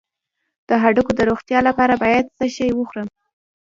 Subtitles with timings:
[0.67, 3.07] د هډوکو د روغتیا لپاره باید څه شی وخورم؟